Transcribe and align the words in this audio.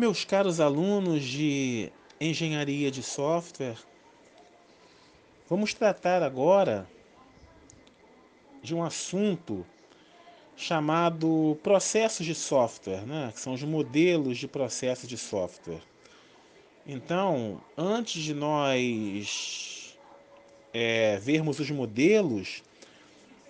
Meus 0.00 0.24
caros 0.24 0.60
alunos 0.60 1.22
de 1.22 1.92
engenharia 2.18 2.90
de 2.90 3.02
software, 3.02 3.76
vamos 5.46 5.74
tratar 5.74 6.22
agora 6.22 6.88
de 8.62 8.74
um 8.74 8.82
assunto 8.82 9.66
chamado 10.56 11.58
processos 11.62 12.24
de 12.24 12.34
software, 12.34 13.06
né? 13.06 13.30
que 13.34 13.40
são 13.40 13.52
os 13.52 13.62
modelos 13.62 14.38
de 14.38 14.48
processos 14.48 15.06
de 15.06 15.18
software. 15.18 15.82
Então, 16.86 17.60
antes 17.76 18.22
de 18.22 18.32
nós 18.32 19.98
é, 20.72 21.18
vermos 21.18 21.60
os 21.60 21.70
modelos, 21.70 22.62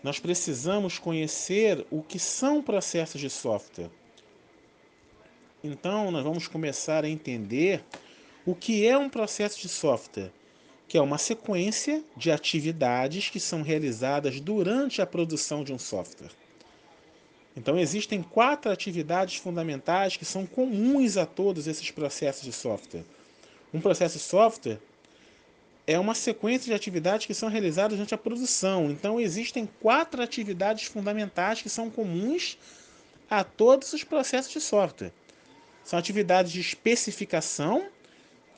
nós 0.03 0.19
precisamos 0.19 0.99
conhecer 0.99 1.87
o 1.93 2.03
que 2.03 2.19
são 2.19 2.61
processos 2.61 3.21
de 3.21 3.31
software. 3.31 4.00
Então, 5.63 6.11
nós 6.11 6.25
vamos 6.25 6.49
começar 6.49 7.05
a 7.05 7.09
entender 7.09 7.85
o 8.47 8.55
que 8.55 8.87
é 8.87 8.97
um 8.97 9.11
processo 9.11 9.61
de 9.61 9.69
software, 9.69 10.33
que 10.89 10.97
é 10.97 11.03
uma 11.03 11.19
sequência 11.19 12.03
de 12.17 12.31
atividades 12.31 13.29
que 13.29 13.39
são 13.39 13.61
realizadas 13.61 14.41
durante 14.41 15.03
a 15.03 15.07
produção 15.07 15.63
de 15.63 15.73
um 15.73 15.79
software. 15.79 16.31
Então, 17.55 17.79
existem 17.79 18.23
quatro 18.23 18.73
atividades 18.73 19.37
fundamentais 19.37 20.17
que 20.17 20.25
são 20.25 20.47
comuns 20.47 21.19
a 21.19 21.27
todos 21.27 21.67
esses 21.67 21.91
processos 21.91 22.43
de 22.43 22.53
software. 22.53 23.05
Um 23.75 23.83
processo 23.83 24.17
de 24.17 24.25
software 24.25 24.79
é 25.87 25.99
uma 25.99 26.15
sequência 26.15 26.67
de 26.67 26.75
atividades 26.75 27.27
que 27.27 27.35
são 27.35 27.51
realizadas 27.51 27.99
durante 27.99 28.15
a 28.15 28.19
produção. 28.19 28.91
Então, 28.91 29.21
existem 29.21 29.69
quatro 29.81 30.23
atividades 30.23 30.85
fundamentais 30.85 31.61
que 31.61 31.69
são 31.69 31.91
comuns 31.91 32.57
a 33.29 33.45
todos 33.45 33.93
os 33.93 34.03
processos 34.03 34.53
de 34.53 34.61
software. 34.61 35.13
São 35.91 35.99
atividades 35.99 36.53
de 36.53 36.61
especificação, 36.61 37.89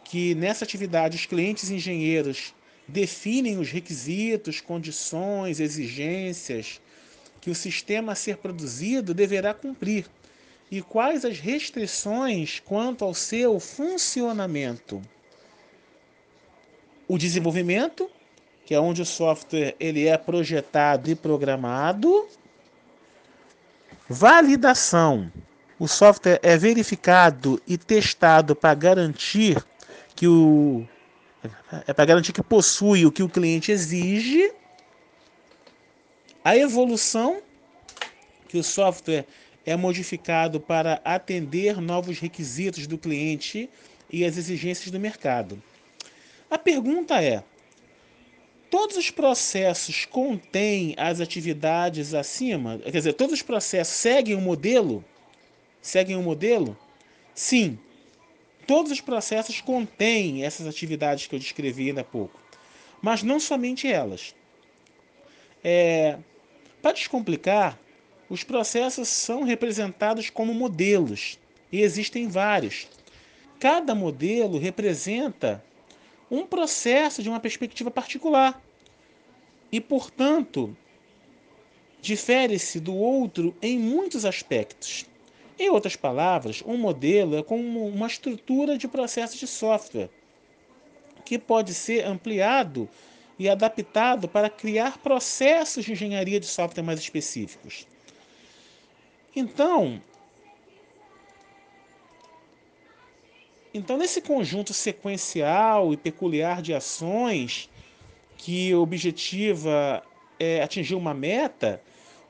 que 0.05 0.35
nessa 0.35 0.67
atividade 0.67 1.17
os 1.17 1.25
clientes 1.25 1.71
engenheiros 1.71 2.55
definem 2.87 3.57
os 3.57 3.71
requisitos, 3.71 4.61
condições, 4.61 5.59
exigências 5.59 6.79
que 7.41 7.49
o 7.49 7.55
sistema 7.55 8.13
a 8.13 8.15
ser 8.15 8.37
produzido 8.37 9.15
deverá 9.15 9.55
cumprir 9.55 10.11
e 10.71 10.83
quais 10.83 11.25
as 11.25 11.39
restrições 11.39 12.61
quanto 12.61 13.03
ao 13.03 13.15
seu 13.15 13.59
funcionamento. 13.59 15.01
O 17.09 17.17
desenvolvimento, 17.17 18.11
que 18.67 18.75
é 18.75 18.79
onde 18.79 19.01
o 19.01 19.07
software 19.07 19.75
ele 19.81 20.07
é 20.07 20.19
projetado 20.19 21.11
e 21.11 21.15
programado. 21.15 22.29
Validação, 24.07 25.33
o 25.83 25.89
software 25.89 26.39
é 26.45 26.57
verificado 26.57 27.61
e 27.67 27.77
testado 27.77 28.55
para 28.55 28.73
garantir 28.73 29.61
que 30.15 30.29
o 30.29 30.87
é 31.89 31.93
para 31.93 32.05
garantir 32.05 32.33
que 32.33 32.41
possui 32.41 33.05
o 33.05 33.11
que 33.11 33.21
o 33.21 33.29
cliente 33.29 33.73
exige. 33.73 34.53
A 36.45 36.57
evolução, 36.57 37.43
que 38.47 38.57
o 38.59 38.63
software 38.63 39.27
é 39.67 39.75
modificado 39.75 40.61
para 40.61 41.01
atender 41.05 41.81
novos 41.81 42.21
requisitos 42.21 42.87
do 42.87 42.97
cliente 42.97 43.69
e 44.09 44.25
as 44.25 44.37
exigências 44.37 44.89
do 44.89 45.01
mercado. 45.01 45.61
A 46.49 46.59
pergunta 46.59 47.21
é: 47.21 47.43
todos 48.71 48.97
os 48.97 49.11
processos 49.11 50.05
contêm 50.05 50.95
as 50.97 51.21
atividades 51.21 52.15
acima? 52.15 52.79
Quer 52.79 52.99
dizer, 52.99 53.15
todos 53.15 53.33
os 53.33 53.43
processos 53.43 53.97
seguem 53.97 54.37
o 54.37 54.41
modelo? 54.41 55.05
Seguem 55.83 56.17
um 56.17 56.23
modelo? 56.23 56.79
Sim, 57.35 57.79
todos 58.67 58.93
os 58.93 59.01
processos 59.01 59.61
contêm 59.61 60.45
essas 60.45 60.67
atividades 60.67 61.27
que 61.27 61.35
eu 61.35 61.39
descrevi 61.39 61.89
ainda 61.89 62.01
há 62.01 62.05
pouco, 62.05 62.41
mas 63.03 63.23
não 63.23 63.39
somente 63.39 63.87
elas. 63.87 64.35
É, 65.63 66.19
para 66.81 66.93
descomplicar, 66.93 67.79
os 68.31 68.43
processos 68.43 69.09
são 69.09 69.43
representados 69.43 70.31
como 70.31 70.55
modelos 70.55 71.39
e 71.71 71.83
existem 71.83 72.29
vários. 72.29 72.89
Cada 73.61 73.95
modelo 73.95 74.59
representa 74.59 75.63
um 76.31 76.47
processo 76.47 77.23
de 77.23 77.29
uma 77.29 77.39
perspectiva 77.39 77.91
particular 77.91 78.61
e, 79.71 79.81
portanto, 79.81 80.77
difere-se 82.01 82.81
do 82.81 82.95
outro 82.95 83.55
em 83.63 83.79
muitos 83.79 84.25
aspectos. 84.25 85.07
Em 85.63 85.71
outras 85.71 85.95
palavras, 85.95 86.61
um 86.67 86.77
modelo 86.77 87.37
é 87.37 87.43
como 87.45 87.87
uma 87.87 88.09
estrutura 88.09 88.77
de 88.77 88.89
processo 88.89 89.39
de 89.39 89.47
software 89.47 90.11
que 91.25 91.39
pode 91.39 91.73
ser 91.73 92.05
ampliado 92.05 92.89
e 93.39 93.49
adaptado 93.49 94.27
para 94.27 94.51
criar 94.51 94.99
processos 94.99 95.85
de 95.85 95.93
engenharia 95.93 96.41
de 96.41 96.47
software 96.47 96.83
mais 96.83 96.99
específicos. 96.99 97.87
Então, 99.37 100.03
então 103.73 103.97
nesse 103.97 104.21
conjunto 104.21 104.75
sequencial 104.75 105.93
e 105.93 105.97
peculiar 105.97 106.61
de 106.61 106.75
ações 106.75 107.71
que 108.37 108.75
objetiva 108.75 110.03
é 110.41 110.61
atingir 110.61 110.97
uma 110.97 111.15
meta, 111.15 111.81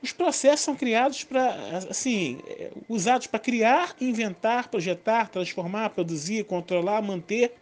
os 0.03 0.11
processos 0.11 0.65
são 0.65 0.75
criados 0.75 1.23
para, 1.23 1.55
assim, 1.89 2.37
usados 2.89 3.25
para 3.25 3.39
criar, 3.39 3.95
inventar, 4.01 4.67
projetar, 4.67 5.29
transformar, 5.29 5.91
produzir, 5.91 6.43
controlar, 6.43 7.01
manter 7.01 7.53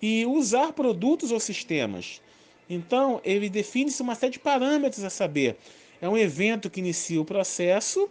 e 0.00 0.24
usar 0.24 0.72
produtos 0.72 1.32
ou 1.32 1.40
sistemas. 1.40 2.22
Então, 2.70 3.20
ele 3.24 3.50
define-se 3.50 4.00
uma 4.00 4.14
série 4.14 4.34
de 4.34 4.38
parâmetros 4.38 5.02
a 5.02 5.10
saber. 5.10 5.56
É 6.00 6.08
um 6.08 6.16
evento 6.16 6.70
que 6.70 6.78
inicia 6.78 7.20
o 7.20 7.24
processo, 7.24 8.08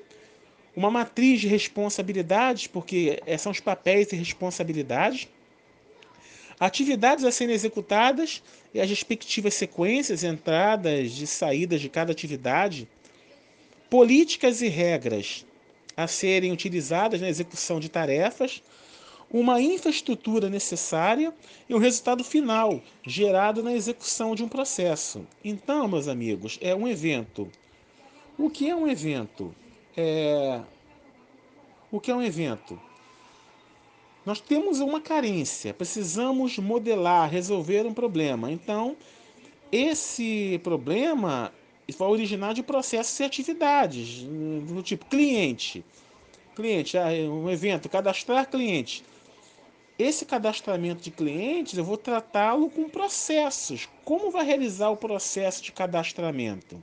uma 0.75 0.92
matriz 0.92 1.40
de 1.40 1.48
responsabilidades, 1.48 2.68
porque 2.68 3.22
eh, 3.25 3.38
são 3.38 3.53
os 3.53 3.62
papéis 3.62 4.12
e 4.12 4.16
responsabilidades, 4.18 5.30
atividades 6.59 7.24
a 7.24 7.31
serem 7.31 7.56
executadas 7.56 8.44
e 8.74 8.81
as 8.81 8.90
respectivas 8.90 9.53
sequências, 9.53 10.22
entradas 10.22 11.18
e 11.18 11.25
saídas 11.25 11.80
de 11.80 11.88
cada 11.88 12.12
atividade 12.12 12.90
políticas 13.91 14.62
e 14.62 14.69
regras 14.69 15.46
a 15.97 16.07
serem 16.07 16.53
utilizadas 16.53 17.19
na 17.19 17.28
execução 17.28 17.78
de 17.78 17.90
tarefas, 17.90 18.63
uma 19.29 19.62
infraestrutura 19.62 20.50
necessária 20.50 21.34
e 21.68 21.74
o 21.74 21.78
resultado 21.78 22.24
final 22.24 22.81
gerado 23.06 23.62
na 23.62 23.74
execução 23.74 24.34
de 24.34 24.46
um 24.46 24.47
processo. 24.47 25.28
Então, 25.44 25.90
meus 25.90 26.07
amigos, 26.07 26.57
é 26.62 26.74
um 26.74 26.88
evento. 26.88 27.51
O 28.38 28.50
que 28.50 28.69
é 28.69 28.75
um 28.75 28.88
evento? 28.88 29.53
É... 29.96 30.62
O 31.91 32.00
que 32.00 32.12
é 32.12 32.16
um 32.16 32.24
evento? 32.24 32.80
Nós 34.25 34.40
temos 34.40 34.80
uma 34.80 35.01
carência, 35.01 35.74
precisamos 35.74 36.57
modelar, 36.57 37.30
resolver 37.30 37.85
um 37.85 37.94
problema. 37.94 38.50
Então, 38.50 38.96
esse 39.69 40.62
problema 40.63 41.51
vai 41.96 42.07
originar 42.07 42.53
de 42.53 42.63
processos 42.63 43.19
e 43.19 43.24
atividades, 43.24 44.24
do 44.24 44.81
tipo 44.81 45.06
cliente. 45.06 45.84
Cliente, 46.56 46.97
ah, 46.97 47.07
um 47.29 47.50
evento, 47.50 47.90
cadastrar 47.90 48.50
cliente. 48.50 49.03
Esse 49.97 50.25
cadastramento 50.25 51.01
de 51.01 51.12
clientes 51.12 51.78
eu 51.78 51.84
vou 51.84 51.97
tratá-lo 51.97 52.69
com 52.69 52.90
processos. 52.90 53.88
Como 54.03 54.31
vai 54.31 54.46
realizar 54.46 54.90
o 54.90 54.97
processo 54.97 55.62
de 55.63 55.72
cadastramento? 55.72 56.81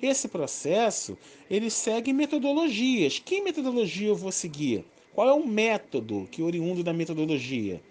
Esse 0.00 0.28
processo 0.28 1.18
ele 1.50 1.68
segue 1.68 2.12
metodologias. 2.12 3.18
Que 3.18 3.40
metodologia 3.40 4.08
eu 4.08 4.16
vou 4.16 4.32
seguir? 4.32 4.84
Qual 5.12 5.28
é 5.28 5.32
o 5.32 5.46
método 5.46 6.28
que 6.30 6.42
oriundo 6.42 6.82
da 6.82 6.92
metodologia? 6.92 7.82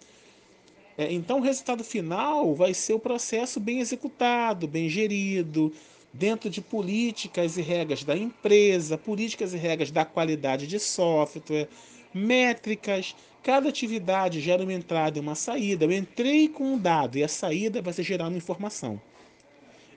É, 0.98 1.14
então, 1.14 1.40
o 1.40 1.42
resultado 1.42 1.84
final 1.84 2.54
vai 2.54 2.74
ser 2.74 2.94
o 2.94 3.00
processo 3.00 3.60
bem 3.60 3.80
executado, 3.80 4.68
bem 4.68 4.90
gerido, 4.90 5.72
dentro 6.12 6.50
de 6.50 6.62
políticas 6.62 7.58
e 7.58 7.62
regras 7.62 8.04
da 8.04 8.18
empresa, 8.18 8.98
políticas 8.98 9.54
e 9.54 9.58
regras 9.58 9.92
da 9.92 10.06
qualidade 10.06 10.68
de 10.68 10.80
software, 10.80 11.68
métricas. 12.14 13.16
Cada 13.44 13.70
atividade 13.70 14.42
gera 14.42 14.64
uma 14.64 14.74
entrada 14.74 15.18
e 15.18 15.22
uma 15.22 15.36
saída. 15.36 15.86
Eu 15.86 15.92
entrei 15.92 16.50
com 16.50 16.74
um 16.74 16.78
dado 16.78 17.18
e 17.18 17.24
a 17.24 17.28
saída 17.28 17.82
vai 17.82 17.94
ser 17.94 18.04
gerar 18.04 18.28
uma 18.28 18.38
informação. 18.38 19.00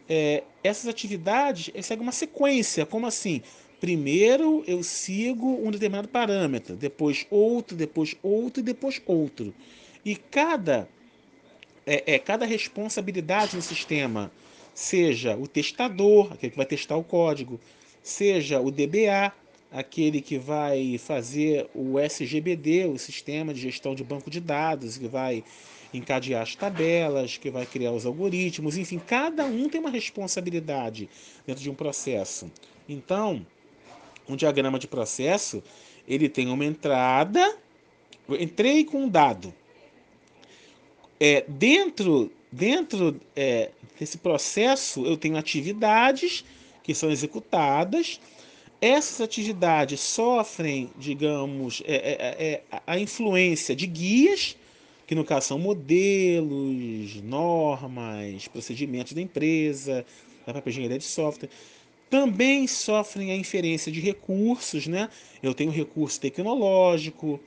É, 0.09 0.45
essas 0.63 0.87
atividades 0.87 1.73
seguem 1.83 2.03
uma 2.03 2.13
sequência, 2.13 2.85
como 2.85 3.07
assim? 3.07 3.43
Primeiro 3.81 4.63
eu 4.67 4.83
sigo 4.83 5.59
um 5.67 5.71
determinado 5.71 6.07
parâmetro, 6.07 6.77
depois 6.77 7.27
outro, 7.31 7.77
depois 7.77 8.15
outro 8.23 8.61
e 8.61 8.63
depois 8.63 9.03
outro. 9.07 9.53
E 10.05 10.15
cada, 10.15 10.89
é, 11.85 12.15
é 12.15 12.19
cada 12.19 12.47
responsabilidade 12.47 13.57
no 13.57 13.63
sistema 13.63 14.31
seja 14.75 15.37
o 15.37 15.47
testador, 15.47 16.33
aquele 16.33 16.51
que 16.51 16.57
vai 16.57 16.67
testar 16.67 16.97
o 16.97 17.05
código, 17.05 17.61
seja 18.03 18.61
o 18.61 18.71
DBA, 18.71 19.33
aquele 19.71 20.21
que 20.21 20.39
vai 20.39 20.99
fazer 20.99 21.69
o 21.75 21.99
SGBD, 21.99 22.87
o 22.87 22.99
Sistema 22.99 23.55
de 23.55 23.61
Gestão 23.61 23.95
de 23.95 24.05
Banco 24.05 24.31
de 24.31 24.41
Dados, 24.41 24.99
que 24.99 25.09
vai 25.09 25.43
encadear 25.95 26.43
as 26.43 26.55
tabelas, 26.55 27.37
que 27.37 27.51
vai 27.51 27.67
criar 27.67 27.93
os 27.93 28.07
algoritmos, 28.07 28.77
enfim, 28.77 28.99
cada 28.99 29.45
um 29.45 29.69
tem 29.69 29.81
uma 29.81 29.91
responsabilidade 29.91 31.09
dentro 31.47 31.63
de 31.63 31.71
um 31.71 31.75
processo. 31.75 32.51
Então, 32.89 33.47
um 34.29 34.37
diagrama 34.37 34.79
de 34.79 34.89
processo, 34.89 35.63
ele 36.09 36.29
tem 36.29 36.49
uma 36.49 36.65
entrada, 36.65 37.57
eu 38.29 38.41
entrei 38.41 38.85
com 38.85 39.05
um 39.05 39.09
dado. 39.09 39.55
É, 41.21 41.45
dentro 41.47 42.33
dentro 42.53 43.19
é, 43.35 43.71
desse 43.99 44.19
processo, 44.19 45.05
eu 45.07 45.17
tenho 45.17 45.37
atividades 45.37 46.45
que 46.83 46.95
são 46.95 47.11
executadas. 47.11 48.21
Essas 48.81 49.21
atividades 49.21 50.01
sofrem, 50.01 50.91
digamos, 50.99 51.83
é, 51.87 51.95
é, 51.95 52.45
é, 52.45 52.81
a 52.87 52.99
influência 52.99 53.75
de 53.75 53.87
guias, 53.87 54.57
que 55.07 55.15
no 55.15 55.25
caso 55.25 55.49
são 55.49 55.59
modelos, 55.59 57.23
normas, 57.23 58.49
procedimentos 58.49 59.13
da 59.13 59.21
empresa, 59.21 60.05
da 60.47 60.53
própria 60.53 60.71
engenharia 60.71 60.99
de 60.99 61.05
software. 61.05 61.49
Também 62.11 62.67
sofrem 62.67 63.31
a 63.31 63.37
inferência 63.37 63.91
de 63.91 64.01
recursos, 64.01 64.87
né? 64.87 65.09
Eu 65.43 65.55
tenho 65.55 65.71
recurso 65.71 66.21
tecnológico, 66.21 67.41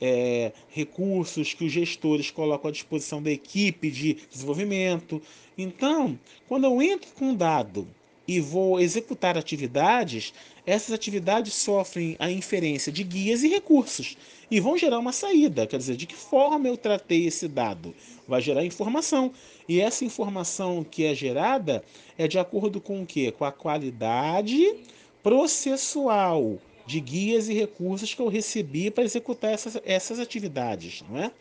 é, 0.00 0.52
recursos 0.68 1.54
que 1.54 1.64
os 1.64 1.72
gestores 1.72 2.30
colocam 2.30 2.68
à 2.68 2.72
disposição 2.72 3.22
da 3.22 3.30
equipe 3.30 3.90
de 3.90 4.14
desenvolvimento. 4.30 5.20
Então, 5.56 6.18
quando 6.48 6.64
eu 6.64 6.82
entro 6.82 7.10
com 7.12 7.26
um 7.26 7.34
dado 7.34 7.86
e 8.28 8.40
vou 8.40 8.80
executar 8.80 9.38
atividades, 9.38 10.34
essas 10.66 10.92
atividades 10.92 11.54
sofrem 11.54 12.16
a 12.18 12.30
inferência 12.30 12.90
de 12.90 13.04
guias 13.04 13.42
e 13.42 13.48
recursos 13.48 14.16
e 14.50 14.60
vão 14.60 14.76
gerar 14.76 14.98
uma 14.98 15.12
saída. 15.12 15.66
Quer 15.66 15.78
dizer, 15.78 15.96
de 15.96 16.06
que 16.06 16.14
forma 16.14 16.68
eu 16.68 16.76
tratei 16.76 17.26
esse 17.26 17.46
dado? 17.46 17.94
Vai 18.26 18.40
gerar 18.40 18.64
informação. 18.64 19.32
E 19.68 19.80
essa 19.80 20.04
informação 20.04 20.84
que 20.84 21.04
é 21.04 21.14
gerada 21.14 21.84
é 22.18 22.26
de 22.26 22.38
acordo 22.38 22.80
com 22.80 23.02
o 23.02 23.06
quê? 23.06 23.32
Com 23.32 23.44
a 23.44 23.52
qualidade 23.52 24.74
processual 25.22 26.58
de 26.86 27.00
guias 27.00 27.48
e 27.48 27.54
recursos 27.54 28.14
que 28.14 28.22
eu 28.22 28.28
recebi 28.28 28.90
para 28.90 29.04
executar 29.04 29.52
essas, 29.52 29.78
essas 29.84 30.20
atividades, 30.20 31.02
não 31.08 31.18
é? 31.18 31.32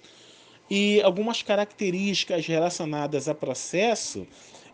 E 0.69 0.99
algumas 1.03 1.43
características 1.43 2.47
relacionadas 2.47 3.29
a 3.29 3.35
processo, 3.35 4.25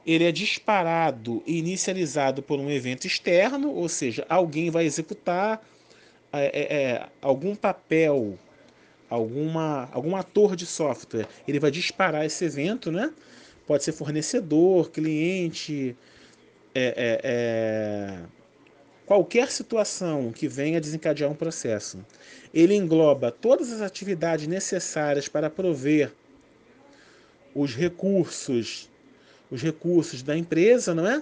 ele 0.05 0.23
é 0.23 0.31
disparado 0.31 1.43
e 1.45 1.59
inicializado 1.59 2.41
por 2.41 2.57
um 2.57 2.69
evento 2.71 3.05
externo, 3.05 3.73
ou 3.73 3.89
seja, 3.89 4.25
alguém 4.29 4.69
vai 4.69 4.85
executar 4.85 5.61
é, 6.31 6.45
é, 6.45 6.81
é 6.81 7.09
algum 7.21 7.53
papel, 7.53 8.39
alguma, 9.09 9.89
algum 9.91 10.15
ator 10.15 10.55
de 10.55 10.65
software, 10.65 11.27
ele 11.45 11.59
vai 11.59 11.69
disparar 11.69 12.25
esse 12.25 12.45
evento, 12.45 12.89
né? 12.89 13.13
Pode 13.67 13.83
ser 13.83 13.91
fornecedor, 13.91 14.89
cliente, 14.91 15.95
é, 16.73 16.83
é, 16.83 17.21
é 17.23 18.40
qualquer 19.11 19.51
situação 19.51 20.31
que 20.31 20.47
venha 20.47 20.79
desencadear 20.79 21.29
um 21.29 21.35
processo. 21.35 21.99
Ele 22.53 22.73
engloba 22.73 23.29
todas 23.29 23.69
as 23.69 23.81
atividades 23.81 24.47
necessárias 24.47 25.27
para 25.27 25.49
prover 25.49 26.13
os 27.53 27.75
recursos, 27.75 28.89
os 29.49 29.61
recursos 29.61 30.23
da 30.23 30.37
empresa, 30.37 30.95
não 30.95 31.05
é? 31.05 31.21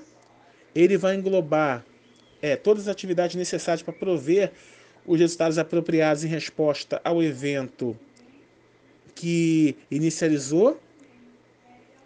Ele 0.75 0.99
vai 0.99 1.15
englobar 1.15 1.83
é, 2.43 2.55
todas 2.55 2.83
as 2.83 2.89
atividades 2.89 3.35
necessárias 3.35 3.81
para 3.81 3.91
prover 3.91 4.51
os 5.03 5.19
resultados 5.19 5.57
apropriados 5.57 6.23
em 6.23 6.27
resposta 6.27 7.01
ao 7.03 7.23
evento 7.23 7.97
que 9.15 9.75
inicializou. 9.89 10.79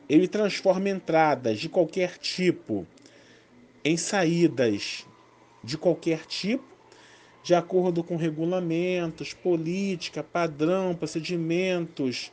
Ele 0.08 0.30
transforma 0.30 0.88
entradas 0.88 1.60
de 1.60 1.68
qualquer 1.68 2.18
tipo 2.20 2.88
em 3.84 3.98
saídas 3.98 5.06
de 5.64 5.78
qualquer 5.78 6.26
tipo, 6.26 6.64
de 7.44 7.54
acordo 7.54 8.04
com 8.04 8.16
regulamentos, 8.16 9.34
política, 9.34 10.24
padrão, 10.24 10.96
procedimentos, 10.96 12.32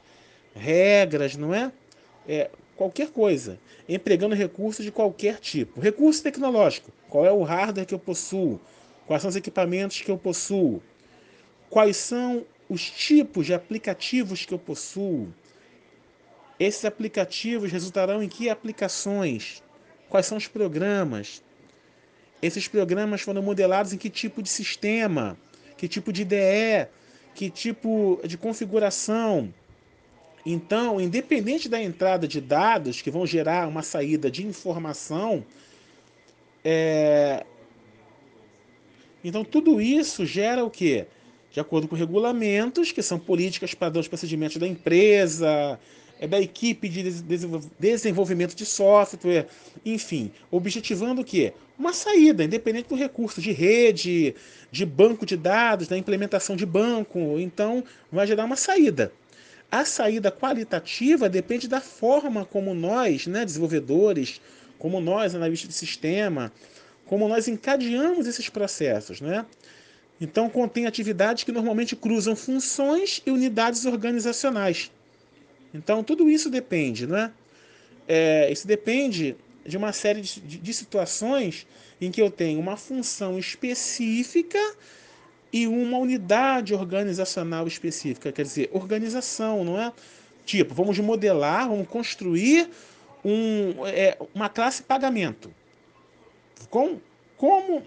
regras, 0.55 1.37
não 1.37 1.55
é? 1.55 1.73
é 2.29 2.51
qualquer 2.77 3.11
coisa, 3.11 3.59
empregando 3.89 4.35
recursos 4.35 4.85
de 4.85 4.93
qualquer 4.93 5.39
tipo. 5.39 5.81
Recurso 5.81 6.23
tecnológico, 6.23 6.91
qual 7.09 7.27
é 7.27 7.33
o 7.33 7.43
hardware 7.43 7.87
que 7.87 7.95
eu 7.95 7.99
possuo? 7.99 8.61
Quais 9.07 9.23
são 9.23 9.29
os 9.29 9.37
equipamentos 9.37 10.01
que 10.01 10.11
eu 10.11 10.17
possuo? 10.17 10.83
Quais 11.69 11.97
são 11.97 12.47
os 12.69 12.89
tipos 12.89 13.47
de 13.47 13.53
aplicativos 13.53 14.45
que 14.45 14.55
eu 14.55 14.59
possuo? 14.59 15.29
Esses 16.59 16.85
aplicativos 16.85 17.73
resultarão 17.73 18.23
em 18.23 18.29
que 18.29 18.49
aplicações? 18.49 19.63
Quais 20.09 20.27
são 20.27 20.39
os 20.39 20.47
programas? 20.47 21.43
Esses 22.43 22.67
programas 22.67 23.21
foram 23.21 23.43
modelados 23.43 23.93
em 23.93 23.99
que 23.99 24.09
tipo 24.09 24.43
de 24.43 24.49
sistema, 24.49 25.37
que 25.77 25.87
tipo 25.87 26.13
de 26.13 26.23
IDE, 26.23 26.89
que 27.35 27.51
tipo 27.51 28.21
de 28.25 28.39
configuração. 28.39 29.53
Então, 30.45 31.01
independente 31.01 31.69
da 31.69 31.81
entrada 31.83 32.27
de 32.27 32.41
dados 32.41 33.03
que 33.03 33.11
vão 33.11 33.27
gerar 33.27 33.69
uma 33.69 33.83
saída 33.83 34.31
de 34.31 34.47
informação, 34.47 35.45
é... 36.65 37.45
então 39.23 39.45
tudo 39.45 39.81
isso 39.81 40.25
gera 40.25 40.65
o 40.65 40.71
quê? 40.71 41.07
De 41.53 41.61
acordo 41.61 41.89
com 41.89 41.97
regulamentos, 41.97 42.93
que 42.93 43.03
são 43.03 43.19
políticas, 43.19 43.75
padrões, 43.75 44.09
procedimentos 44.09 44.57
da 44.57 44.67
empresa, 44.67 45.79
é 46.21 46.29
da 46.29 46.39
equipe 46.39 46.87
de 46.87 47.03
desenvolvimento 47.79 48.55
de 48.55 48.67
software, 48.67 49.47
enfim, 49.85 50.31
objetivando 50.51 51.23
o 51.23 51.25
quê? 51.25 51.55
Uma 51.79 51.95
saída, 51.95 52.45
independente 52.45 52.91
do 52.91 52.95
recurso 52.95 53.41
de 53.41 53.53
rede, 53.53 54.35
de 54.71 54.85
banco 54.85 55.25
de 55.25 55.35
dados, 55.35 55.89
da 55.89 55.97
implementação 55.97 56.55
de 56.55 56.67
banco, 56.67 57.19
então 57.41 57.83
vai 58.13 58.27
gerar 58.27 58.45
uma 58.45 58.55
saída. 58.55 59.11
A 59.73 59.83
saída 59.87 60.31
qualitativa 60.31 61.27
depende 61.27 61.67
da 61.67 61.81
forma 61.81 62.45
como 62.45 62.75
nós, 62.75 63.27
né, 63.27 63.47
desenvolvedores, 63.47 64.43
como 64.79 65.01
nós, 65.01 65.35
analistas 65.35 65.71
de 65.71 65.75
sistema, 65.75 66.53
como 67.07 67.29
nós 67.29 67.49
encadeamos 67.49 68.27
esses 68.27 68.51
processos, 68.51 69.23
né? 69.23 69.47
Então 70.21 70.51
contém 70.51 70.85
atividades 70.85 71.45
que 71.45 71.53
normalmente 71.53 71.97
cruzam 71.97 72.37
funções 72.37 73.23
e 73.25 73.31
unidades 73.31 73.87
organizacionais. 73.87 74.91
Então, 75.73 76.03
tudo 76.03 76.29
isso 76.29 76.51
depende, 76.51 77.07
né? 77.07 77.33
É, 78.09 78.51
isso 78.51 78.67
depende 78.67 79.37
de 79.65 79.77
uma 79.77 79.93
série 79.93 80.21
de, 80.21 80.41
de 80.41 80.75
situações 80.75 81.67
em 82.01 82.11
que 82.11 82.21
eu 82.21 82.31
tenho 82.31 82.59
uma 82.59 82.77
função 82.77 83.39
específica 83.39 84.59
e 85.53 85.67
uma 85.67 85.99
unidade 85.99 86.75
organizacional 86.75 87.67
específica, 87.67 88.33
quer 88.33 88.43
dizer, 88.43 88.71
organização, 88.73 89.65
não 89.65 89.81
é? 89.81 89.93
Tipo, 90.45 90.75
vamos 90.75 90.99
modelar, 90.99 91.69
vamos 91.69 91.87
construir 91.89 92.69
um, 93.25 93.87
é, 93.87 94.17
uma 94.35 94.49
classe 94.49 94.83
pagamento. 94.83 95.53
Com, 96.69 97.01
como 97.37 97.83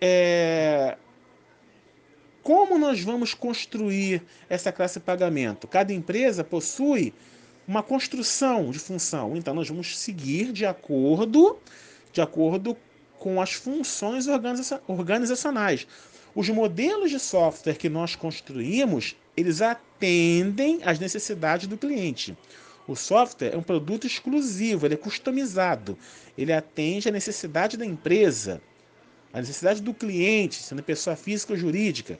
é, 0.00 0.96
como 2.42 2.78
nós 2.78 3.00
vamos 3.02 3.34
construir 3.34 4.22
essa 4.48 4.72
classe 4.72 4.98
pagamento? 4.98 5.68
Cada 5.68 5.92
empresa 5.92 6.42
possui 6.42 7.12
uma 7.68 7.82
construção 7.82 8.70
de 8.70 8.78
função, 8.78 9.36
então 9.36 9.54
nós 9.54 9.68
vamos 9.68 9.98
seguir 9.98 10.52
de 10.52 10.64
acordo, 10.64 11.58
de 12.12 12.20
acordo 12.20 12.76
com 13.18 13.40
as 13.40 13.52
funções 13.52 14.26
organizacionais. 14.88 15.86
Os 16.34 16.48
modelos 16.48 17.10
de 17.10 17.18
software 17.18 17.74
que 17.74 17.88
nós 17.88 18.16
construímos, 18.16 19.14
eles 19.36 19.60
atendem 19.60 20.80
às 20.84 20.98
necessidades 20.98 21.66
do 21.66 21.76
cliente. 21.76 22.36
O 22.88 22.96
software 22.96 23.54
é 23.54 23.56
um 23.56 23.62
produto 23.62 24.06
exclusivo, 24.06 24.86
ele 24.86 24.94
é 24.94 24.96
customizado, 24.96 25.96
ele 26.36 26.52
atende 26.52 27.08
à 27.08 27.12
necessidade 27.12 27.76
da 27.76 27.84
empresa 27.84 28.60
a 29.32 29.40
necessidade 29.40 29.80
do 29.80 29.94
cliente, 29.94 30.62
sendo 30.62 30.82
pessoa 30.82 31.16
física 31.16 31.52
ou 31.52 31.58
jurídica. 31.58 32.18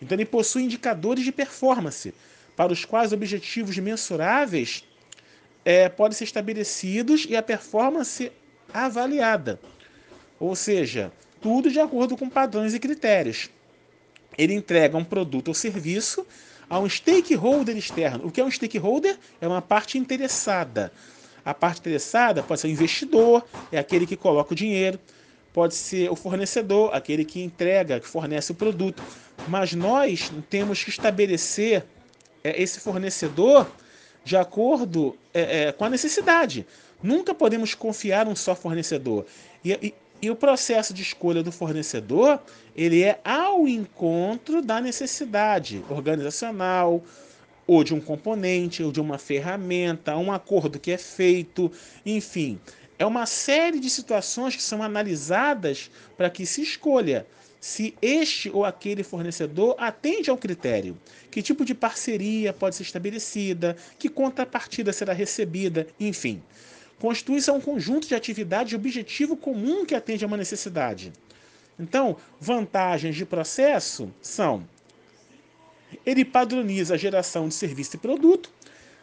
Então, 0.00 0.16
ele 0.16 0.24
possui 0.24 0.62
indicadores 0.64 1.24
de 1.24 1.32
performance, 1.32 2.14
para 2.56 2.72
os 2.72 2.84
quais 2.84 3.12
objetivos 3.12 3.76
mensuráveis 3.78 4.84
é, 5.64 5.88
podem 5.88 6.16
ser 6.16 6.24
estabelecidos 6.24 7.26
e 7.28 7.36
a 7.36 7.42
performance 7.42 8.30
avaliada. 8.72 9.60
Ou 10.38 10.54
seja, 10.56 11.12
tudo 11.40 11.70
de 11.70 11.80
acordo 11.80 12.16
com 12.16 12.28
padrões 12.28 12.74
e 12.74 12.78
critérios. 12.78 13.48
Ele 14.36 14.54
entrega 14.54 14.96
um 14.96 15.04
produto 15.04 15.48
ou 15.48 15.54
serviço 15.54 16.26
a 16.68 16.78
um 16.78 16.88
stakeholder 16.88 17.76
externo. 17.76 18.26
O 18.26 18.30
que 18.30 18.40
é 18.40 18.44
um 18.44 18.50
stakeholder? 18.50 19.18
É 19.40 19.46
uma 19.46 19.60
parte 19.60 19.98
interessada. 19.98 20.92
A 21.44 21.52
parte 21.52 21.80
interessada 21.80 22.42
pode 22.42 22.60
ser 22.60 22.68
o 22.68 22.70
investidor, 22.70 23.44
é 23.70 23.78
aquele 23.78 24.06
que 24.06 24.16
coloca 24.16 24.52
o 24.52 24.56
dinheiro 24.56 24.98
pode 25.52 25.74
ser 25.74 26.10
o 26.10 26.16
fornecedor, 26.16 26.94
aquele 26.94 27.24
que 27.24 27.42
entrega, 27.42 28.00
que 28.00 28.08
fornece 28.08 28.52
o 28.52 28.54
produto. 28.54 29.02
Mas 29.48 29.72
nós 29.74 30.30
temos 30.48 30.82
que 30.82 30.90
estabelecer 30.90 31.84
é, 32.42 32.60
esse 32.60 32.80
fornecedor 32.80 33.70
de 34.24 34.36
acordo 34.36 35.16
é, 35.34 35.64
é, 35.64 35.72
com 35.72 35.84
a 35.84 35.90
necessidade. 35.90 36.66
Nunca 37.02 37.34
podemos 37.34 37.74
confiar 37.74 38.28
um 38.28 38.36
só 38.36 38.54
fornecedor. 38.54 39.26
E, 39.64 39.72
e, 39.72 39.94
e, 40.22 40.30
o 40.30 40.36
processo 40.36 40.94
de 40.94 41.02
escolha 41.02 41.42
do 41.42 41.50
fornecedor, 41.50 42.40
ele 42.76 43.02
é 43.02 43.20
ao 43.24 43.66
encontro 43.66 44.62
da 44.62 44.80
necessidade 44.80 45.84
organizacional, 45.90 47.02
ou 47.66 47.82
de 47.82 47.94
um 47.94 48.00
componente, 48.00 48.82
ou 48.82 48.92
de 48.92 49.00
uma 49.00 49.18
ferramenta, 49.18 50.16
um 50.16 50.32
acordo 50.32 50.78
que 50.78 50.90
é 50.90 50.98
feito, 50.98 51.70
enfim. 52.04 52.60
É 53.02 53.04
uma 53.04 53.26
série 53.26 53.80
de 53.80 53.90
situações 53.90 54.54
que 54.54 54.62
são 54.62 54.80
analisadas 54.80 55.90
para 56.16 56.30
que 56.30 56.46
se 56.46 56.62
escolha 56.62 57.26
se 57.60 57.96
este 58.00 58.48
ou 58.48 58.64
aquele 58.64 59.02
fornecedor 59.02 59.74
atende 59.76 60.30
ao 60.30 60.38
critério, 60.38 60.96
que 61.28 61.42
tipo 61.42 61.64
de 61.64 61.74
parceria 61.74 62.52
pode 62.52 62.76
ser 62.76 62.84
estabelecida, 62.84 63.76
que 63.98 64.08
contrapartida 64.08 64.92
será 64.92 65.12
recebida, 65.12 65.88
enfim. 65.98 66.40
Constitui-se 67.00 67.50
um 67.50 67.60
conjunto 67.60 68.06
de 68.06 68.14
atividades 68.14 68.70
de 68.70 68.76
objetivo 68.76 69.36
comum 69.36 69.84
que 69.84 69.96
atende 69.96 70.22
a 70.22 70.28
uma 70.28 70.36
necessidade. 70.36 71.12
Então, 71.76 72.16
vantagens 72.38 73.16
de 73.16 73.26
processo 73.26 74.14
são: 74.22 74.64
ele 76.06 76.24
padroniza 76.24 76.94
a 76.94 76.96
geração 76.96 77.48
de 77.48 77.54
serviço 77.54 77.96
e 77.96 77.98
produto, 77.98 78.48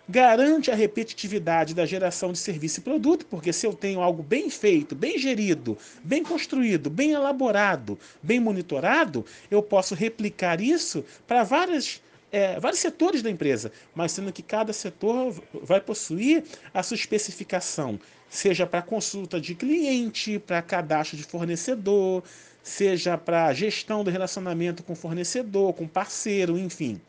garante 0.10 0.72
a 0.72 0.76
repetitividade 0.76 1.76
da 1.76 1.86
geração 1.86 2.32
de 2.32 2.40
serviço 2.40 2.80
e 2.80 2.84
produto, 2.84 3.28
porque 3.28 3.54
se 3.54 3.68
eu 3.68 3.74
tenho 3.74 4.02
algo 4.02 4.24
bem 4.24 4.50
feito, 4.50 4.96
bem 4.96 5.20
gerido, 5.20 5.78
bem 6.04 6.24
construído, 6.24 6.90
bem 6.90 7.12
elaborado, 7.12 7.98
bem 8.22 8.40
monitorado, 8.40 9.24
eu 9.52 9.62
posso 9.62 9.94
replicar 9.94 10.60
isso 10.60 11.06
para 11.28 11.44
várias 11.44 12.02
é, 12.32 12.60
vários 12.60 12.80
setores 12.80 13.22
da 13.24 13.30
empresa, 13.30 13.72
mas 13.94 14.12
sendo 14.12 14.32
que 14.32 14.44
cada 14.44 14.72
setor 14.74 15.34
vai 15.64 15.82
possuir 15.82 16.44
a 16.74 16.84
sua 16.84 16.96
especificação, 16.96 18.00
seja 18.30 18.68
para 18.68 18.84
consulta 18.84 19.40
de 19.40 19.56
cliente, 19.56 20.38
para 20.38 20.62
cadastro 20.62 21.18
de 21.18 21.24
fornecedor, 21.24 22.24
seja 22.62 23.18
para 23.18 23.52
gestão 23.54 24.04
do 24.04 24.12
relacionamento 24.12 24.84
com 24.84 24.96
fornecedor, 24.96 25.74
com 25.74 25.88
parceiro, 25.88 26.58
enfim. 26.58 27.02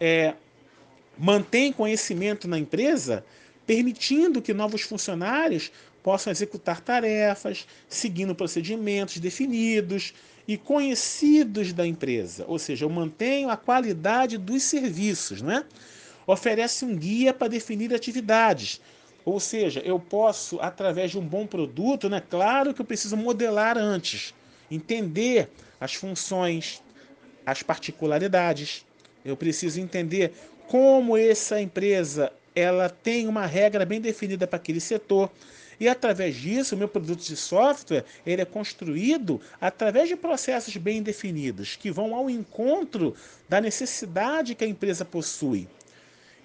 É, 0.00 0.34
mantém 1.18 1.72
conhecimento 1.72 2.46
na 2.46 2.58
empresa, 2.58 3.24
permitindo 3.66 4.40
que 4.40 4.54
novos 4.54 4.82
funcionários 4.82 5.70
possam 6.02 6.30
executar 6.30 6.80
tarefas, 6.80 7.66
seguindo 7.88 8.34
procedimentos 8.34 9.18
definidos 9.18 10.14
e 10.46 10.56
conhecidos 10.56 11.72
da 11.72 11.86
empresa. 11.86 12.44
Ou 12.48 12.58
seja, 12.58 12.84
eu 12.84 12.90
mantenho 12.90 13.50
a 13.50 13.56
qualidade 13.56 14.38
dos 14.38 14.62
serviços, 14.62 15.42
não 15.42 15.52
é? 15.52 15.64
Oferece 16.26 16.84
um 16.84 16.96
guia 16.96 17.34
para 17.34 17.48
definir 17.48 17.92
atividades. 17.94 18.80
Ou 19.24 19.38
seja, 19.40 19.80
eu 19.80 19.98
posso, 19.98 20.58
através 20.60 21.10
de 21.10 21.18
um 21.18 21.26
bom 21.26 21.46
produto, 21.46 22.08
né? 22.08 22.22
Claro 22.30 22.72
que 22.72 22.80
eu 22.80 22.86
preciso 22.86 23.16
modelar 23.16 23.76
antes, 23.76 24.34
entender 24.70 25.50
as 25.78 25.94
funções, 25.94 26.82
as 27.44 27.62
particularidades. 27.62 28.86
Eu 29.24 29.36
preciso 29.36 29.80
entender 29.80 30.32
como 30.68 31.16
essa 31.16 31.60
empresa 31.60 32.32
ela 32.54 32.88
tem 32.88 33.26
uma 33.26 33.46
regra 33.46 33.84
bem 33.84 34.00
definida 34.00 34.46
para 34.46 34.56
aquele 34.56 34.80
setor. 34.80 35.30
E 35.80 35.88
através 35.88 36.34
disso, 36.34 36.74
o 36.74 36.78
meu 36.78 36.88
produto 36.88 37.20
de 37.20 37.36
software 37.36 38.04
ele 38.26 38.42
é 38.42 38.44
construído 38.44 39.40
através 39.60 40.08
de 40.08 40.16
processos 40.16 40.76
bem 40.76 41.02
definidos, 41.02 41.76
que 41.76 41.90
vão 41.90 42.14
ao 42.14 42.28
encontro 42.28 43.14
da 43.48 43.60
necessidade 43.60 44.54
que 44.54 44.64
a 44.64 44.68
empresa 44.68 45.04
possui. 45.04 45.68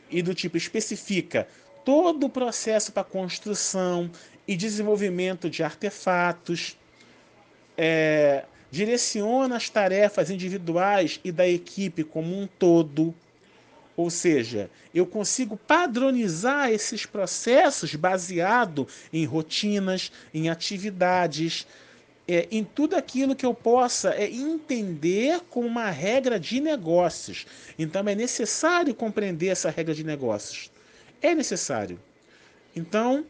E 0.10 0.22
do 0.22 0.34
tipo 0.34 0.56
especifica 0.56 1.48
todo 1.84 2.28
o 2.28 2.30
processo 2.30 2.92
para 2.92 3.04
construção 3.04 4.10
e 4.48 4.56
desenvolvimento 4.56 5.50
de 5.50 5.64
artefatos, 5.64 6.78
é, 7.76 8.46
direciona 8.70 9.58
as 9.58 9.70
tarefas 9.70 10.30
individuais 10.30 11.20
e 11.24 11.32
da 11.32 11.48
equipe 11.48 12.04
como 12.04 12.40
um 12.40 12.48
todo 12.48 13.14
ou 13.96 14.10
seja, 14.10 14.70
eu 14.94 15.06
consigo 15.06 15.56
padronizar 15.56 16.72
esses 16.72 17.06
processos 17.06 17.94
baseado 17.94 18.88
em 19.12 19.24
rotinas, 19.26 20.12
em 20.34 20.50
atividades, 20.50 21.68
é, 22.28 22.48
em 22.50 22.64
tudo 22.64 22.96
aquilo 22.96 23.36
que 23.36 23.46
eu 23.46 23.54
possa 23.54 24.16
é, 24.16 24.30
entender 24.32 25.42
como 25.50 25.68
uma 25.68 25.92
regra 25.92 26.40
de 26.40 26.60
negócios. 26.60 27.46
Então 27.78 28.08
é 28.08 28.16
necessário 28.16 28.96
compreender 28.96 29.48
essa 29.48 29.70
regra 29.70 29.94
de 29.94 30.04
negócios. 30.04 30.72
É 31.22 31.36
necessário. 31.36 32.00
Então, 32.76 33.24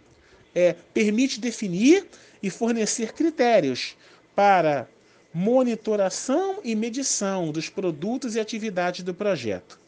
é, 0.56 0.76
permite 0.94 1.40
definir 1.40 2.06
e 2.42 2.50
fornecer 2.50 3.12
critérios 3.12 3.98
para 4.34 4.88
monitoração 5.34 6.60
e 6.64 6.76
medição 6.76 7.52
dos 7.52 7.68
produtos 7.68 8.36
e 8.36 8.40
atividades 8.40 9.04
do 9.04 9.14
projeto 9.14 9.83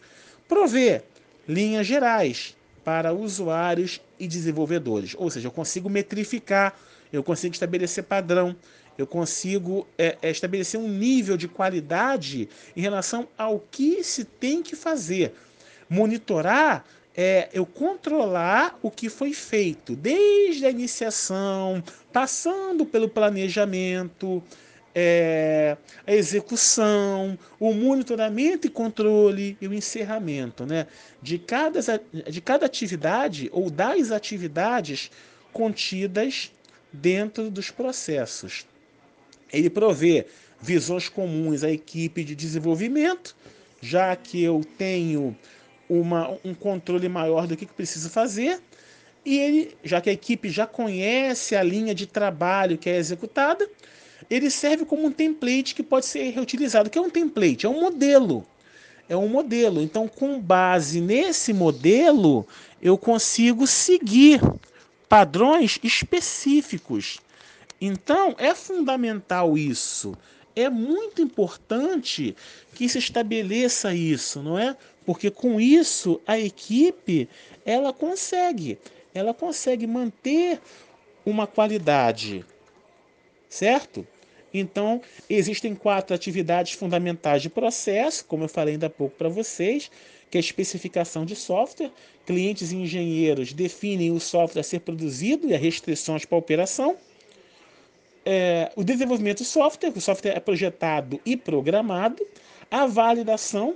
prover 0.48 1.04
linhas 1.48 1.86
gerais 1.86 2.56
para 2.84 3.14
usuários 3.14 4.02
e 4.20 4.28
desenvolvedores. 4.28 5.16
Ou 5.18 5.30
seja, 5.30 5.48
eu 5.48 5.52
consigo 5.52 5.90
metrificar, 5.90 6.78
eu 7.12 7.24
consigo 7.24 7.54
estabelecer 7.54 8.04
padrão, 8.04 8.56
eu 8.98 9.06
consigo 9.06 9.86
é, 9.98 10.18
é, 10.22 10.30
estabelecer 10.30 10.80
um 10.80 10.88
nível 10.88 11.36
de 11.36 11.48
qualidade 11.48 12.48
em 12.76 12.82
relação 12.82 13.28
ao 13.38 13.60
que 13.60 14.04
se 14.04 14.24
tem 14.24 14.62
que 14.62 14.76
fazer. 14.76 15.34
Monitorar 15.90 16.86
é 17.16 17.50
eu 17.54 17.66
controlar 17.66 18.78
o 18.82 18.92
que 18.92 19.10
foi 19.10 19.34
feito, 19.34 19.96
desde 19.96 20.66
a 20.66 20.70
iniciação, 20.70 21.84
passando 22.12 22.86
pelo 22.86 23.08
planejamento, 23.08 24.44
é, 24.98 25.76
a 26.08 26.14
execução, 26.14 27.38
o 27.60 27.74
monitoramento 27.74 28.66
e 28.66 28.70
controle 28.70 29.58
e 29.60 29.68
o 29.68 29.74
encerramento 29.74 30.66
né, 30.66 30.88
de, 31.22 31.38
cada, 31.38 31.82
de 32.30 32.40
cada 32.40 32.66
atividade 32.66 33.50
ou 33.52 33.70
das 33.70 34.10
atividades 34.12 35.12
contidas 35.52 36.50
dentro 36.94 37.52
dos 37.52 37.70
processos. 37.70 38.66
Ele 39.52 39.70
provê 39.70 40.28
visões 40.62 41.10
comuns 41.10 41.64
à 41.66 41.70
equipe 41.70 42.24
de 42.24 42.34
desenvolvimento, 42.34 43.36
já 43.82 44.16
que 44.16 44.42
eu 44.42 44.62
tenho 44.78 45.38
uma, 45.90 46.38
um 46.44 46.54
controle 46.54 47.10
maior 47.10 47.48
do 47.48 47.58
que, 47.58 47.66
que 47.66 47.74
preciso 47.74 48.10
fazer, 48.10 48.62
e 49.26 49.40
ele, 49.40 49.78
já 49.84 50.00
que 50.00 50.10
a 50.10 50.14
equipe 50.14 50.50
já 50.50 50.66
conhece 50.66 51.56
a 51.56 51.64
linha 51.64 51.94
de 51.94 52.06
trabalho 52.06 52.78
que 52.78 52.90
é 52.90 52.96
executada, 52.96 53.70
ele 54.30 54.50
serve 54.50 54.86
como 54.86 55.06
um 55.06 55.12
template 55.12 55.76
que 55.76 55.84
pode 55.84 56.06
ser 56.06 56.30
reutilizado. 56.32 56.88
O 56.88 56.92
que 56.92 56.98
é 56.98 57.02
um 57.02 57.10
template? 57.10 57.66
É 57.66 57.70
um 57.70 57.80
modelo. 57.80 58.46
É 59.08 59.16
um 59.16 59.28
modelo. 59.28 59.82
Então, 59.82 60.08
com 60.08 60.40
base 60.40 61.00
nesse 61.00 61.54
modelo, 61.54 62.48
eu 62.82 62.98
consigo 62.98 63.68
seguir 63.68 64.42
padrões 65.08 65.80
específicos. 65.84 67.20
Então, 67.80 68.36
é 68.38 68.56
fundamental 68.56 69.58
isso. 69.58 70.18
É 70.56 70.70
muito 70.70 71.22
importante 71.22 72.36
que 72.74 72.88
se 72.88 72.98
estabeleça 72.98 73.94
isso, 73.94 74.42
não 74.42 74.58
é? 74.58 74.76
Porque 75.06 75.30
com 75.30 75.60
isso 75.60 76.20
a 76.26 76.40
equipe 76.40 77.30
ela 77.66 77.94
consegue, 77.94 78.80
ela 79.14 79.34
consegue 79.34 79.86
manter 79.86 80.60
uma 81.26 81.46
qualidade, 81.46 82.46
certo? 83.50 84.08
Então, 84.60 85.02
existem 85.30 85.76
quatro 85.76 86.16
atividades 86.16 86.74
fundamentais 86.74 87.42
de 87.42 87.50
processo, 87.50 88.26
como 88.26 88.46
eu 88.46 88.50
falei 88.50 88.76
ainda 88.76 88.88
há 88.88 88.90
pouco 88.90 89.16
para 89.16 89.28
vocês, 89.28 89.92
que 90.30 90.38
é 90.38 90.40
a 90.40 90.42
especificação 90.42 91.26
de 91.26 91.36
software. 91.36 91.92
Clientes 92.26 92.72
e 92.72 92.76
engenheiros 92.76 93.54
definem 93.54 94.12
o 94.12 94.20
software 94.20 94.62
a 94.62 94.64
ser 94.64 94.80
produzido 94.80 95.48
e 95.48 95.54
as 95.54 95.62
restrições 95.62 96.26
para 96.26 96.38
a 96.38 96.40
operação. 96.40 96.96
É, 98.26 98.72
o 98.76 98.84
desenvolvimento 98.84 99.40
do 99.40 99.46
software, 99.46 99.94
o 99.96 100.02
software 100.02 100.36
é 100.36 100.40
projetado 100.40 101.20
e 101.26 101.38
programado. 101.38 102.26
A 102.72 102.88
validação, 102.88 103.76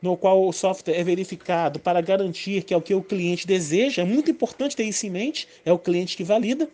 no 0.00 0.16
qual 0.16 0.46
o 0.46 0.52
software 0.52 0.94
é 0.94 1.04
verificado 1.04 1.78
para 1.78 2.00
garantir 2.00 2.62
que 2.62 2.72
é 2.72 2.76
o 2.76 2.80
que 2.80 2.94
o 2.94 3.02
cliente 3.02 3.46
deseja. 3.46 4.02
É 4.02 4.04
muito 4.04 4.30
importante 4.30 4.74
ter 4.74 4.84
isso 4.84 5.06
em 5.06 5.10
mente, 5.10 5.46
é 5.64 5.72
o 5.72 5.78
cliente 5.78 6.16
que 6.16 6.24
valida. 6.24 6.68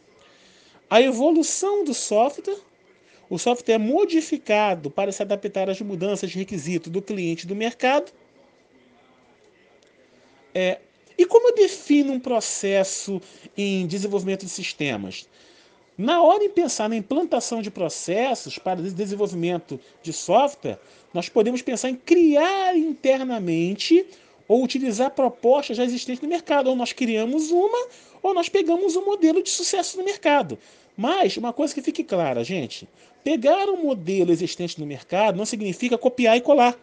A 0.89 1.03
evolução 1.03 1.85
do 1.85 1.93
software, 1.93 2.59
o 3.29 3.39
software 3.39 3.75
é 3.75 3.79
modificado 3.79 4.91
para 4.91 5.11
se 5.13 5.23
adaptar 5.23 5.69
às 5.69 5.81
mudanças 5.81 6.31
de 6.31 6.39
requisito 6.39 6.89
do 6.89 7.03
cliente 7.03 7.47
do 7.47 7.57
mercado. 7.57 8.13
É, 10.55 10.79
e 11.19 11.27
como 11.27 11.49
eu 11.49 11.55
defino 11.55 12.13
um 12.13 12.21
processo 12.21 13.21
em 13.57 13.87
desenvolvimento 13.87 14.45
de 14.45 14.51
sistemas? 14.51 15.29
Na 15.99 16.23
hora 16.23 16.41
de 16.41 16.51
pensar 16.51 16.89
na 16.89 16.97
implantação 16.97 17.63
de 17.63 17.71
processos 17.71 18.59
para 18.59 18.83
desenvolvimento 18.83 19.81
de 20.03 20.13
software, 20.13 20.79
nós 21.13 21.29
podemos 21.29 21.63
pensar 21.63 21.89
em 21.89 21.95
criar 21.95 22.77
internamente 22.77 24.07
ou 24.47 24.63
utilizar 24.63 25.11
propostas 25.11 25.79
já 25.79 25.85
existentes 25.85 26.23
no 26.23 26.29
mercado. 26.29 26.69
Ou 26.69 26.77
nós 26.77 26.93
criamos 26.93 27.51
uma, 27.51 27.89
nós 28.35 28.49
pegamos 28.49 28.97
um 28.97 29.05
modelo 29.05 29.43
de 29.43 29.51
sucesso 29.51 29.97
no 29.97 30.05
mercado. 30.05 30.59
Mas 30.97 31.37
uma 31.37 31.53
coisa 31.53 31.75
que 31.75 31.83
fique 31.83 32.03
clara, 32.03 32.43
gente: 32.43 32.89
pegar 33.23 33.69
um 33.69 33.83
modelo 33.83 34.33
existente 34.33 34.81
no 34.81 34.87
mercado 34.87 35.37
não 35.37 35.45
significa 35.45 35.99
copiar 35.99 36.37
e 36.37 36.41
colar. 36.41 36.79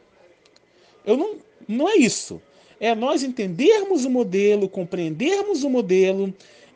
Eu 1.06 1.18
não, 1.18 1.38
não 1.68 1.90
é 1.90 1.96
isso. 1.96 2.42
É 2.80 2.94
nós 2.94 3.24
entendermos 3.24 4.06
o 4.06 4.10
modelo, 4.10 4.70
compreendermos 4.70 5.64
o 5.64 5.70
modelo 5.70 6.34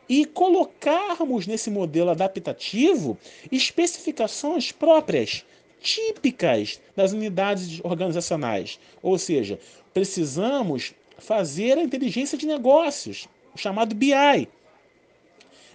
e 0.08 0.24
colocarmos 0.24 1.46
nesse 1.46 1.70
modelo 1.70 2.10
adaptativo 2.10 3.18
especificações 3.52 4.72
próprias, 4.72 5.44
típicas 5.80 6.80
das 6.96 7.12
unidades 7.12 7.80
organizacionais. 7.84 8.80
Ou 9.02 9.18
seja, 9.18 9.60
precisamos 9.92 10.94
fazer 11.18 11.76
a 11.76 11.82
inteligência 11.82 12.38
de 12.38 12.46
negócios, 12.46 13.28
o 13.54 13.58
chamado 13.58 13.94
BI. 13.94 14.48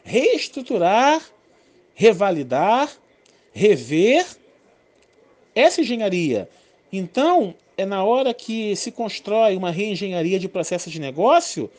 Reestruturar, 0.04 1.22
revalidar, 1.96 2.92
rever 3.54 4.26
essa 5.56 5.82
engenharia. 5.82 6.50
Então, 6.92 7.56
é 7.78 7.86
na 7.86 8.04
hora 8.04 8.34
que 8.34 8.76
se 8.76 8.92
constrói 8.92 9.56
uma 9.56 9.72
reengenharia 9.72 10.40
de 10.40 10.48
processos 10.48 10.92
de 10.92 11.00
negócio, 11.00 11.70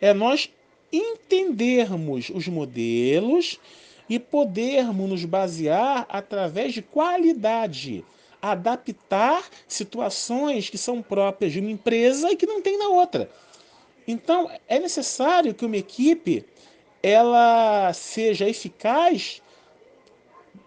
é 0.00 0.12
nós 0.12 0.50
entendermos 0.92 2.30
os 2.30 2.48
modelos 2.48 3.58
e 4.08 4.18
podermos 4.18 5.08
nos 5.08 5.24
basear 5.24 6.06
através 6.08 6.74
de 6.74 6.82
qualidade, 6.82 8.04
adaptar 8.42 9.48
situações 9.68 10.68
que 10.68 10.78
são 10.78 11.00
próprias 11.00 11.52
de 11.52 11.60
uma 11.60 11.70
empresa 11.70 12.30
e 12.30 12.36
que 12.36 12.46
não 12.46 12.60
tem 12.60 12.76
na 12.78 12.88
outra. 12.88 13.30
Então, 14.08 14.50
é 14.66 14.78
necessário 14.80 15.54
que 15.54 15.64
uma 15.64 15.76
equipe 15.76 16.44
ela 17.02 17.92
seja 17.92 18.48
eficaz 18.48 19.42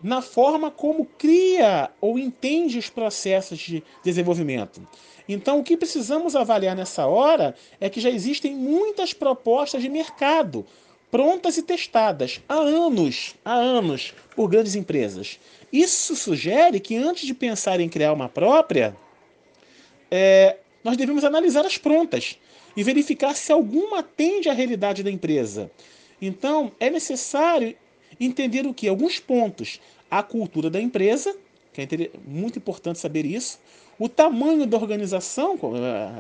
na 0.02 0.22
forma 0.22 0.70
como 0.70 1.06
cria 1.06 1.90
ou 2.02 2.20
entende 2.20 2.78
os 2.78 2.90
processos 2.90 3.60
de 3.60 3.84
desenvolvimento. 4.04 4.86
Então, 5.28 5.60
o 5.60 5.64
que 5.64 5.78
precisamos 5.78 6.36
avaliar 6.36 6.76
nessa 6.76 7.06
hora 7.06 7.56
é 7.80 7.90
que 7.90 8.02
já 8.02 8.10
existem 8.10 8.54
muitas 8.54 9.14
propostas 9.14 9.82
de 9.82 9.90
mercado 9.90 10.66
prontas 11.10 11.58
e 11.58 11.62
testadas 11.62 12.42
há 12.50 12.56
anos, 12.56 13.36
há 13.46 13.54
anos, 13.54 14.16
por 14.36 14.50
grandes 14.50 14.74
empresas. 14.74 15.40
Isso 15.72 16.16
sugere 16.16 16.80
que 16.80 16.96
antes 16.96 17.28
de 17.28 17.36
pensar 17.36 17.80
em 17.80 17.88
criar 17.88 18.12
uma 18.14 18.28
própria, 18.28 18.98
é, 20.10 20.58
nós 20.84 20.98
devemos 20.98 21.24
analisar 21.24 21.68
as 21.68 21.78
prontas 21.78 22.40
e 22.76 22.84
verificar 22.84 23.36
se 23.36 23.52
alguma 23.52 24.00
atende 24.00 24.50
à 24.50 24.54
realidade 24.54 25.04
da 25.04 25.12
empresa. 25.12 25.70
Então, 26.26 26.72
é 26.80 26.90
necessário 26.90 27.76
entender 28.20 28.66
o 28.66 28.74
que? 28.74 28.88
Alguns 28.88 29.20
pontos. 29.20 29.80
A 30.10 30.22
cultura 30.24 30.70
da 30.70 30.80
empresa, 30.80 31.36
que 31.74 31.82
é 31.82 31.88
muito 32.26 32.60
importante 32.60 33.00
saber 33.00 33.26
isso 33.26 33.60
o 34.00 34.10
tamanho 34.10 34.66
da 34.66 34.78
organização, 34.78 35.58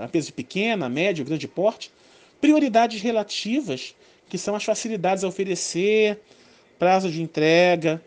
a 0.02 0.08
peso 0.08 0.32
pequena, 0.34 0.88
médio, 0.88 1.26
grande 1.26 1.48
porte, 1.48 1.92
prioridades 2.40 3.02
relativas, 3.02 3.96
que 4.30 4.38
são 4.38 4.56
as 4.56 4.64
facilidades 4.64 5.24
a 5.24 5.28
oferecer, 5.28 6.20
prazo 6.78 7.10
de 7.10 7.22
entrega, 7.22 8.02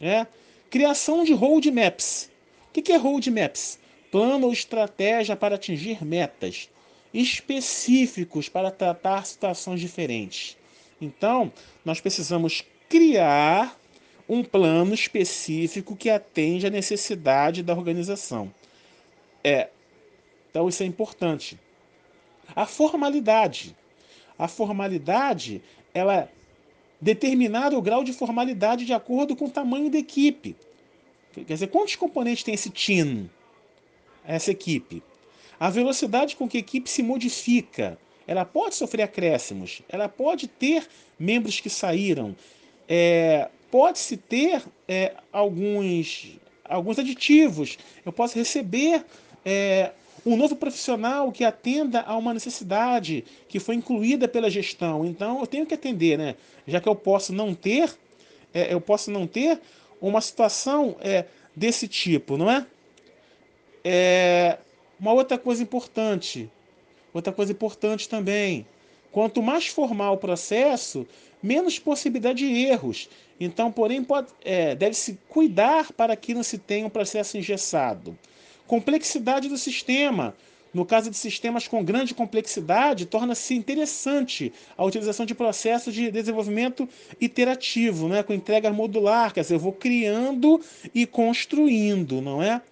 né? 0.00 0.26
criação 0.70 1.24
de 1.24 1.32
roadmaps. 1.32 2.30
O 2.68 2.80
que 2.80 2.90
é 2.92 2.96
roadmaps? 2.96 3.78
Plano 4.10 4.46
ou 4.46 4.52
estratégia 4.52 5.36
para 5.36 5.56
atingir 5.56 6.04
metas 6.04 6.68
específicos 7.12 8.48
para 8.48 8.70
tratar 8.70 9.26
situações 9.26 9.80
diferentes. 9.80 10.56
Então, 11.04 11.52
nós 11.84 12.00
precisamos 12.00 12.64
criar 12.88 13.76
um 14.28 14.44
plano 14.44 14.94
específico 14.94 15.96
que 15.96 16.08
atende 16.08 16.66
à 16.66 16.70
necessidade 16.70 17.62
da 17.62 17.74
organização. 17.74 18.54
É. 19.42 19.68
Então 20.48 20.68
isso 20.68 20.82
é 20.82 20.86
importante. 20.86 21.58
A 22.54 22.66
formalidade. 22.66 23.76
A 24.38 24.46
formalidade, 24.46 25.60
ela 25.92 26.30
determinar 27.00 27.74
o 27.74 27.82
grau 27.82 28.04
de 28.04 28.12
formalidade 28.12 28.84
de 28.84 28.92
acordo 28.92 29.34
com 29.34 29.46
o 29.46 29.50
tamanho 29.50 29.90
da 29.90 29.98
equipe. 29.98 30.54
Quer 31.32 31.44
dizer, 31.44 31.66
quantos 31.66 31.96
componentes 31.96 32.44
tem 32.44 32.54
esse 32.54 32.70
team, 32.70 33.28
essa 34.24 34.52
equipe? 34.52 35.02
A 35.58 35.68
velocidade 35.68 36.36
com 36.36 36.48
que 36.48 36.58
a 36.58 36.60
equipe 36.60 36.88
se 36.88 37.02
modifica, 37.02 37.98
ela 38.26 38.44
pode 38.44 38.74
sofrer 38.74 39.02
acréscimos, 39.02 39.82
ela 39.88 40.08
pode 40.08 40.46
ter 40.46 40.86
membros 41.18 41.60
que 41.60 41.70
saíram, 41.70 42.34
é, 42.88 43.48
pode-se 43.70 44.16
ter 44.16 44.62
é, 44.86 45.14
alguns, 45.32 46.38
alguns 46.64 46.98
aditivos, 46.98 47.78
eu 48.04 48.12
posso 48.12 48.36
receber 48.38 49.04
é, 49.44 49.92
um 50.24 50.36
novo 50.36 50.54
profissional 50.54 51.32
que 51.32 51.44
atenda 51.44 52.02
a 52.02 52.16
uma 52.16 52.32
necessidade 52.32 53.24
que 53.48 53.58
foi 53.58 53.74
incluída 53.74 54.28
pela 54.28 54.48
gestão. 54.48 55.04
Então 55.04 55.40
eu 55.40 55.46
tenho 55.46 55.66
que 55.66 55.74
atender, 55.74 56.16
né? 56.16 56.36
Já 56.66 56.80
que 56.80 56.88
eu 56.88 56.94
posso 56.94 57.32
não 57.32 57.54
ter, 57.54 57.92
é, 58.54 58.72
eu 58.72 58.80
posso 58.80 59.10
não 59.10 59.26
ter 59.26 59.60
uma 60.00 60.20
situação 60.20 60.96
é, 61.00 61.24
desse 61.54 61.88
tipo, 61.88 62.36
não 62.36 62.50
é? 62.50 62.66
é? 63.84 64.58
Uma 64.98 65.12
outra 65.12 65.36
coisa 65.36 65.62
importante, 65.62 66.48
outra 67.12 67.32
coisa 67.32 67.52
importante 67.52 68.08
também. 68.08 68.66
Quanto 69.10 69.42
mais 69.42 69.66
formal 69.66 70.14
o 70.14 70.18
processo, 70.18 71.06
menos 71.42 71.78
possibilidade 71.78 72.46
de 72.46 72.54
erros. 72.54 73.08
Então, 73.38 73.72
porém, 73.72 74.06
é, 74.44 74.74
deve-se 74.74 75.18
cuidar 75.28 75.92
para 75.92 76.14
que 76.16 76.32
não 76.32 76.42
se 76.42 76.56
tenha 76.56 76.86
um 76.86 76.90
processo 76.90 77.36
engessado. 77.36 78.16
Complexidade 78.66 79.48
do 79.48 79.58
sistema. 79.58 80.34
No 80.72 80.86
caso 80.86 81.10
de 81.10 81.16
sistemas 81.16 81.68
com 81.68 81.84
grande 81.84 82.14
complexidade, 82.14 83.04
torna-se 83.04 83.54
interessante 83.54 84.50
a 84.76 84.82
utilização 84.84 85.26
de 85.26 85.34
processos 85.34 85.92
de 85.92 86.10
desenvolvimento 86.10 86.88
iterativo, 87.20 88.08
né? 88.08 88.22
com 88.22 88.32
entrega 88.32 88.72
modular, 88.72 89.34
quer 89.34 89.42
dizer, 89.42 89.56
eu 89.56 89.58
vou 89.58 89.72
criando 89.72 90.58
e 90.94 91.04
construindo, 91.04 92.22
não 92.22 92.42
é? 92.42 92.62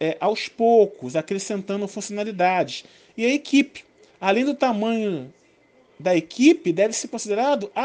é 0.00 0.16
aos 0.18 0.48
poucos, 0.48 1.14
acrescentando 1.14 1.86
funcionalidades. 1.86 2.84
E 3.18 3.26
a 3.26 3.34
equipe, 3.34 3.84
além 4.20 4.44
do 4.44 4.54
tamanho 4.54 5.34
da 5.98 6.14
equipe, 6.14 6.72
deve 6.72 6.94
ser 6.94 7.08
considerado 7.08 7.68